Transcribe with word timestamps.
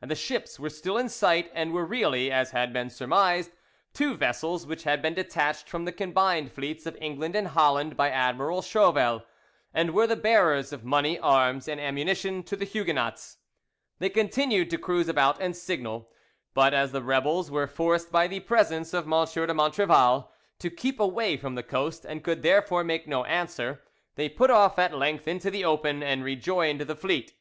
The 0.00 0.16
ships 0.16 0.58
were 0.58 0.68
still 0.68 0.98
in 0.98 1.08
sight, 1.08 1.48
and 1.54 1.72
were 1.72 1.84
really, 1.84 2.32
as 2.32 2.50
had 2.50 2.72
been 2.72 2.90
surmised, 2.90 3.52
two 3.94 4.16
vessels 4.16 4.66
which 4.66 4.82
had 4.82 5.00
been 5.00 5.14
detached 5.14 5.68
from 5.70 5.84
the 5.84 5.92
combined 5.92 6.50
fleets 6.50 6.86
of 6.86 6.98
England 7.00 7.36
and 7.36 7.46
Holland 7.46 7.96
by 7.96 8.10
Admiral 8.10 8.62
Schowel, 8.62 9.22
and 9.72 9.94
were 9.94 10.08
the 10.08 10.16
bearers 10.16 10.72
of 10.72 10.82
money, 10.84 11.20
arms, 11.20 11.68
and 11.68 11.78
ammunition 11.80 12.42
to 12.42 12.56
the 12.56 12.64
Huguenots. 12.64 13.38
They 14.00 14.08
continued 14.08 14.70
to 14.70 14.78
cruise 14.78 15.08
about 15.08 15.40
and 15.40 15.54
signal, 15.56 16.10
but 16.52 16.74
as 16.74 16.90
the 16.90 17.00
rebels 17.04 17.48
were 17.52 17.68
forced 17.68 18.10
by 18.10 18.26
the 18.26 18.40
presence 18.40 18.92
of 18.92 19.04
M. 19.04 19.10
de 19.24 19.54
Montrevel 19.54 20.30
to 20.58 20.68
keep 20.68 20.98
away 20.98 21.36
from 21.36 21.54
the 21.54 21.62
coast, 21.62 22.04
and 22.04 22.24
could 22.24 22.42
therefore 22.42 22.82
make 22.82 23.06
no 23.06 23.22
answer, 23.26 23.84
they 24.16 24.28
put 24.28 24.50
off 24.50 24.80
at 24.80 24.98
length 24.98 25.28
into 25.28 25.48
the 25.48 25.64
open, 25.64 26.02
and 26.02 26.24
rejoined 26.24 26.80
the 26.80 26.96
fleet. 26.96 27.34